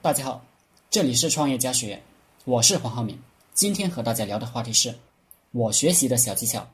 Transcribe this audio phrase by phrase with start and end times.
[0.00, 0.46] 大家好，
[0.90, 2.00] 这里是创业家学院，
[2.44, 3.18] 我是黄浩明。
[3.52, 4.94] 今天和大家聊的话题是
[5.50, 6.64] 我学习的小技巧。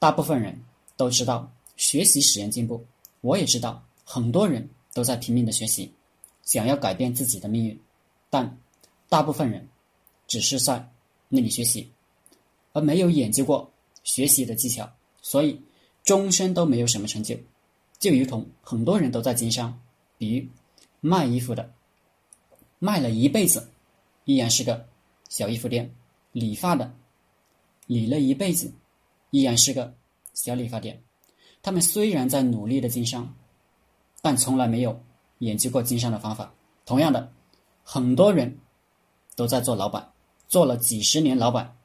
[0.00, 0.60] 大部分人
[0.96, 2.84] 都知道学习使人进步，
[3.20, 5.92] 我也知道很多人都在拼命的学习，
[6.42, 7.80] 想要改变自己的命运，
[8.28, 8.58] 但
[9.08, 9.66] 大部分人
[10.26, 10.84] 只是在
[11.28, 11.88] 那里学习，
[12.72, 13.70] 而没有研究过
[14.02, 15.62] 学习的技巧，所以
[16.02, 17.36] 终身都没有什么成就。
[18.00, 19.80] 就如同很多人都在经商，
[20.18, 20.44] 比如
[21.00, 21.72] 卖衣服的。
[22.78, 23.70] 卖了一辈子，
[24.24, 24.86] 依然是个
[25.28, 25.86] 小衣服店；
[26.32, 26.92] 理发的，
[27.86, 28.72] 理了一辈子，
[29.30, 29.94] 依然是个
[30.34, 31.02] 小理发店。
[31.62, 33.34] 他们虽然在努力的经商，
[34.22, 35.00] 但从来没有
[35.38, 36.52] 研究过经商的方法。
[36.84, 37.32] 同样的，
[37.82, 38.58] 很多人
[39.34, 40.12] 都在做老板，
[40.46, 41.76] 做了几十年老板，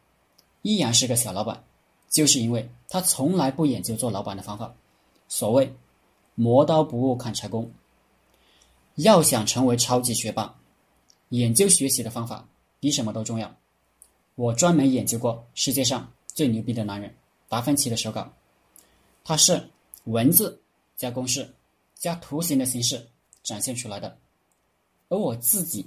[0.62, 1.64] 依然是个小老板，
[2.10, 4.76] 就是因为他从来不研究做老板的方法。
[5.28, 5.74] 所谓
[6.36, 7.72] “磨刀不误砍柴工”，
[8.96, 10.56] 要想成为超级学霸。
[11.32, 12.46] 研究学习的方法
[12.80, 13.56] 比什么都重要。
[14.36, 17.14] 我专门研究过世界上最牛逼的男人
[17.48, 18.32] 达芬奇的手稿，
[19.24, 19.70] 它是
[20.06, 20.62] 文字
[20.98, 21.50] 加公式
[21.96, 23.08] 加图形的形式
[23.44, 24.18] 展现出来的。
[25.08, 25.86] 而我自己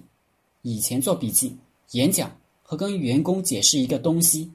[0.62, 1.54] 以前做笔记、
[1.90, 4.50] 演讲和跟员工解释一个东西，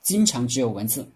[0.00, 1.06] 经常只有文字。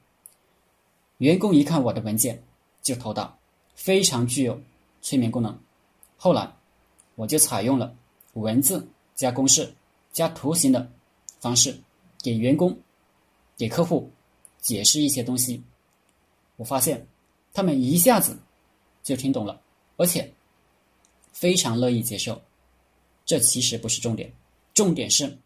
[1.18, 2.42] 员工一看我的文件
[2.82, 3.38] 就头大，
[3.74, 4.60] 非常具有
[5.00, 5.58] 催眠功能。
[6.18, 6.52] 后来
[7.14, 7.96] 我就采用了
[8.34, 8.86] 文字。
[9.16, 9.74] 加公式、
[10.12, 10.88] 加图形的
[11.40, 11.76] 方式，
[12.22, 12.78] 给员工、
[13.56, 14.08] 给客户
[14.60, 15.60] 解释一些东西，
[16.56, 17.04] 我发现
[17.52, 18.38] 他们一下子
[19.02, 19.60] 就听懂了，
[19.96, 20.32] 而且
[21.32, 22.40] 非常乐意接受。
[23.24, 24.32] 这其实不是重点，
[24.74, 25.36] 重点是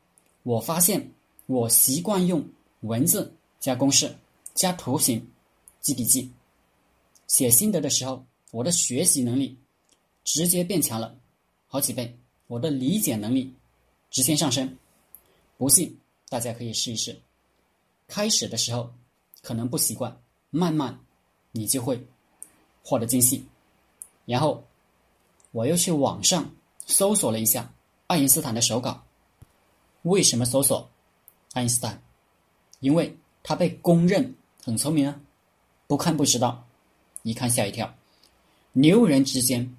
[0.42, 1.10] 我发现
[1.46, 2.46] 我习惯用
[2.80, 4.14] 文字加公式、
[4.52, 5.26] 加图形
[5.80, 6.30] 记笔记、
[7.28, 9.56] 写心得的时候，我的学习能力
[10.24, 11.16] 直接变强了
[11.68, 13.54] 好几倍，我的理解能力。
[14.10, 14.76] 直线上升，
[15.56, 17.18] 不信大家可以试一试。
[18.08, 18.92] 开始的时候
[19.40, 20.98] 可能不习惯，慢慢
[21.52, 22.04] 你就会
[22.82, 23.44] 获得惊喜。
[24.26, 24.64] 然后
[25.52, 26.54] 我又去网上
[26.86, 27.72] 搜索了一下
[28.08, 29.04] 爱因斯坦的手稿。
[30.02, 30.90] 为什么搜索
[31.52, 32.02] 爱因斯坦？
[32.80, 34.34] 因为他被公认
[34.64, 35.20] 很聪明啊！
[35.86, 36.66] 不看不知道，
[37.22, 37.94] 一看吓一跳。
[38.72, 39.76] 牛人之间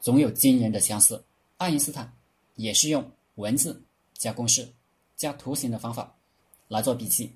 [0.00, 1.22] 总有惊人的相似。
[1.56, 2.12] 爱因斯坦
[2.54, 3.10] 也是用。
[3.38, 3.80] 文字
[4.14, 4.68] 加公式
[5.16, 6.12] 加图形的方法
[6.66, 7.30] 来做笔记，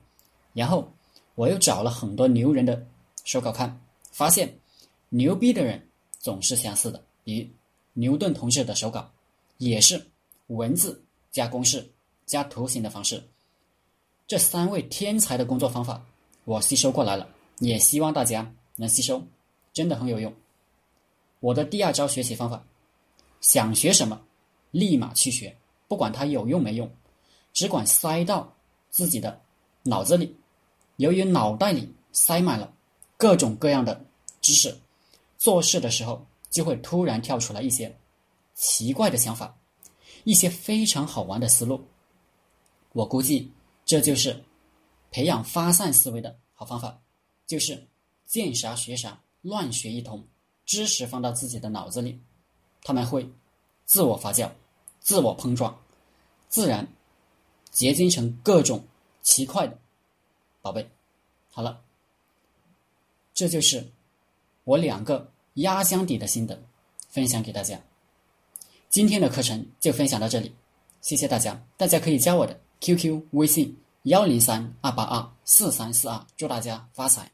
[0.53, 0.93] 然后
[1.37, 2.85] 我又找了很多牛人的
[3.25, 3.81] 手稿看，
[4.11, 4.53] 发现
[5.11, 5.81] 牛逼的人
[6.19, 7.03] 总是相似的。
[7.23, 7.49] 比
[7.93, 9.09] 牛顿同志的手稿
[9.59, 10.05] 也是
[10.49, 11.89] 文字加公式
[12.27, 13.23] 加图形的方式。
[14.27, 16.05] 这三位天才的工作方法
[16.45, 17.29] 我吸收过来了，
[17.61, 19.23] 也希望大家能吸收，
[19.73, 20.35] 真的很有用。
[21.39, 22.65] 我的第二招学习方法，
[23.41, 24.21] 想学什么
[24.73, 25.57] 立马去学。
[25.93, 26.91] 不管它有用没用，
[27.53, 28.51] 只管塞到
[28.89, 29.39] 自己的
[29.83, 30.35] 脑子里。
[30.97, 32.73] 由于脑袋里塞满了
[33.19, 34.03] 各种各样的
[34.41, 34.75] 知识，
[35.37, 37.95] 做事的时候就会突然跳出来一些
[38.55, 39.55] 奇怪的想法，
[40.25, 41.87] 一些非常好玩的思路。
[42.95, 43.53] 我估计
[43.85, 44.43] 这就是
[45.11, 46.99] 培养发散思维的好方法，
[47.47, 47.87] 就是
[48.25, 50.27] 见啥学啥，乱学一通，
[50.65, 52.19] 知识放到自己的脑子里，
[52.83, 53.31] 他们会
[53.85, 54.51] 自我发酵。
[55.03, 55.77] 自我碰撞，
[56.49, 56.87] 自然
[57.71, 58.85] 结晶成各种
[59.23, 59.77] 奇怪的
[60.61, 60.89] 宝贝。
[61.51, 61.81] 好了，
[63.35, 63.87] 这就是
[64.65, 66.63] 我两个压箱底的心得，
[67.09, 67.81] 分享给大家。
[68.89, 70.55] 今天的课程就分享到这里，
[71.01, 71.61] 谢谢大家。
[71.77, 77.31] 大家可以加我的 QQ 微信幺零三二八二四三四二，祝大家发财。